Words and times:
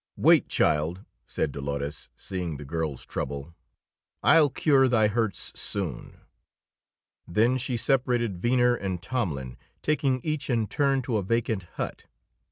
"Wait, 0.17 0.49
child," 0.49 1.05
said 1.27 1.51
Dolores, 1.51 2.09
seeing 2.15 2.57
the 2.57 2.65
girl's 2.65 3.05
trouble. 3.05 3.53
"I'll 4.23 4.49
cure 4.49 4.87
thy 4.87 5.05
hurts 5.07 5.51
soon." 5.53 6.21
Then 7.27 7.59
she 7.59 7.77
separated 7.77 8.35
Venner 8.39 8.73
and 8.73 8.99
Tomlin, 8.99 9.57
taking 9.83 10.19
each 10.23 10.49
in 10.49 10.65
turn 10.65 11.03
to 11.03 11.17
a 11.17 11.21
vacant 11.23 11.67
hut. 11.75 12.05